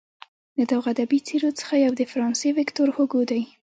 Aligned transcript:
له 0.57 0.63
دغو 0.71 0.87
ادبي 0.93 1.19
څیرو 1.27 1.49
څخه 1.59 1.73
یو 1.85 1.93
د 1.99 2.01
فرانسې 2.11 2.49
ویکتور 2.57 2.87
هوګو 2.97 3.21
دی. 3.31 3.41